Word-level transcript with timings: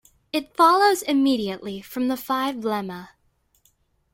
It 0.33 0.55
follows 0.57 1.03
immediately 1.03 1.79
from 1.79 2.07
the 2.07 2.17
five 2.17 2.55
lemma. 2.55 3.09